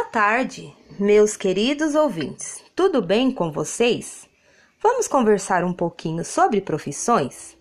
Boa 0.00 0.08
tarde, 0.08 0.74
meus 0.98 1.36
queridos 1.36 1.94
ouvintes. 1.94 2.64
Tudo 2.74 3.02
bem 3.02 3.30
com 3.30 3.52
vocês? 3.52 4.26
Vamos 4.82 5.06
conversar 5.06 5.62
um 5.62 5.74
pouquinho 5.74 6.24
sobre 6.24 6.62
profissões? 6.62 7.54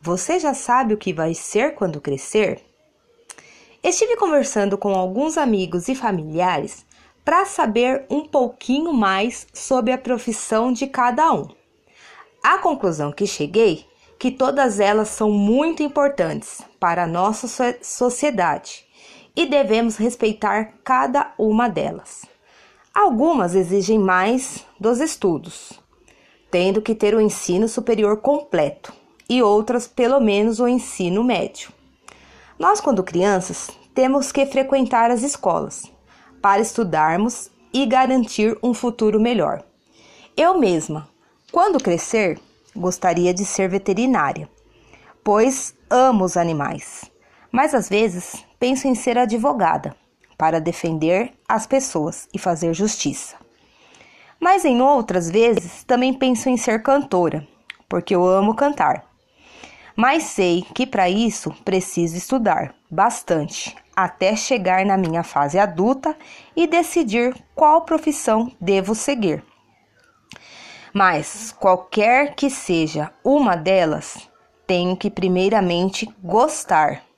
Você 0.00 0.38
já 0.38 0.54
sabe 0.54 0.94
o 0.94 0.96
que 0.96 1.12
vai 1.12 1.34
ser 1.34 1.74
quando 1.74 2.00
crescer? 2.00 2.62
Estive 3.82 4.16
conversando 4.16 4.78
com 4.78 4.94
alguns 4.94 5.36
amigos 5.36 5.88
e 5.88 5.96
familiares 5.96 6.86
para 7.24 7.44
saber 7.44 8.06
um 8.08 8.24
pouquinho 8.24 8.92
mais 8.92 9.48
sobre 9.52 9.92
a 9.92 9.98
profissão 9.98 10.72
de 10.72 10.86
cada 10.86 11.32
um. 11.32 11.48
A 12.40 12.58
conclusão 12.58 13.10
que 13.10 13.26
cheguei 13.26 13.84
que 14.16 14.30
todas 14.30 14.78
elas 14.78 15.08
são 15.08 15.28
muito 15.28 15.82
importantes 15.82 16.62
para 16.78 17.02
a 17.02 17.08
nossa 17.08 17.48
sociedade 17.82 18.88
e 19.40 19.46
devemos 19.46 19.96
respeitar 19.96 20.74
cada 20.84 21.32
uma 21.38 21.66
delas. 21.66 22.26
Algumas 22.92 23.54
exigem 23.54 23.98
mais 23.98 24.66
dos 24.78 25.00
estudos, 25.00 25.80
tendo 26.50 26.82
que 26.82 26.94
ter 26.94 27.14
o 27.14 27.20
ensino 27.22 27.66
superior 27.66 28.18
completo, 28.18 28.92
e 29.30 29.42
outras, 29.42 29.86
pelo 29.86 30.20
menos, 30.20 30.60
o 30.60 30.68
ensino 30.68 31.24
médio. 31.24 31.72
Nós, 32.58 32.82
quando 32.82 33.02
crianças, 33.02 33.70
temos 33.94 34.30
que 34.30 34.44
frequentar 34.44 35.10
as 35.10 35.22
escolas 35.22 35.90
para 36.42 36.60
estudarmos 36.60 37.50
e 37.72 37.86
garantir 37.86 38.58
um 38.62 38.74
futuro 38.74 39.18
melhor. 39.18 39.64
Eu 40.36 40.58
mesma, 40.58 41.08
quando 41.50 41.82
crescer, 41.82 42.38
gostaria 42.76 43.32
de 43.32 43.46
ser 43.46 43.70
veterinária, 43.70 44.50
pois 45.24 45.74
amo 45.88 46.26
os 46.26 46.36
animais 46.36 47.10
mas 47.50 47.74
às 47.74 47.88
vezes 47.88 48.44
penso 48.60 48.86
em 48.86 48.94
ser 48.94 49.16
advogada 49.18 49.96
para 50.36 50.60
defender 50.60 51.32
as 51.48 51.66
pessoas 51.66 52.28
e 52.32 52.38
fazer 52.38 52.74
justiça. 52.74 53.36
Mas 54.38 54.64
em 54.64 54.80
outras 54.80 55.30
vezes 55.30 55.82
também 55.84 56.14
penso 56.14 56.48
em 56.48 56.56
ser 56.56 56.82
cantora, 56.82 57.46
porque 57.88 58.14
eu 58.14 58.24
amo 58.24 58.54
cantar. 58.54 59.04
Mas 59.96 60.22
sei 60.24 60.64
que 60.74 60.86
para 60.86 61.10
isso 61.10 61.50
preciso 61.64 62.16
estudar 62.16 62.74
bastante 62.90 63.74
até 63.94 64.36
chegar 64.36 64.84
na 64.84 64.96
minha 64.96 65.22
fase 65.22 65.58
adulta 65.58 66.16
e 66.54 66.66
decidir 66.66 67.34
qual 67.54 67.82
profissão 67.82 68.50
devo 68.60 68.94
seguir. 68.94 69.44
Mas 70.92 71.52
qualquer 71.52 72.34
que 72.34 72.50
seja 72.50 73.12
uma 73.22 73.56
delas, 73.56 74.28
tenho 74.66 74.96
que 74.96 75.10
primeiramente 75.10 76.08
gostar 76.22 77.09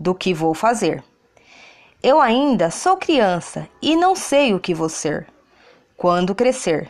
do 0.00 0.14
que 0.14 0.32
vou 0.32 0.54
fazer. 0.54 1.04
Eu 2.02 2.18
ainda 2.18 2.70
sou 2.70 2.96
criança 2.96 3.68
e 3.82 3.94
não 3.94 4.16
sei 4.16 4.54
o 4.54 4.58
que 4.58 4.72
vou 4.72 4.88
ser 4.88 5.26
quando 5.96 6.34
crescer. 6.34 6.88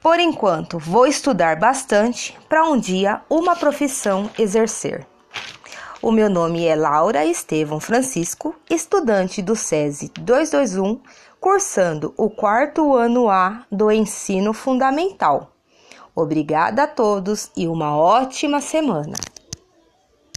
Por 0.00 0.18
enquanto, 0.18 0.80
vou 0.80 1.06
estudar 1.06 1.54
bastante 1.54 2.36
para 2.48 2.68
um 2.68 2.76
dia 2.76 3.20
uma 3.30 3.54
profissão 3.54 4.28
exercer. 4.36 5.06
O 6.02 6.10
meu 6.10 6.28
nome 6.28 6.66
é 6.66 6.74
Laura 6.74 7.24
Estevão 7.24 7.78
Francisco, 7.78 8.56
estudante 8.68 9.40
do 9.40 9.54
SESI 9.54 10.10
221, 10.18 11.00
cursando 11.38 12.12
o 12.16 12.28
quarto 12.28 12.96
ano 12.96 13.30
A 13.30 13.64
do 13.70 13.92
ensino 13.92 14.52
fundamental. 14.52 15.52
Obrigada 16.12 16.82
a 16.82 16.88
todos 16.88 17.52
e 17.56 17.68
uma 17.68 17.96
ótima 17.96 18.60
semana! 18.60 19.14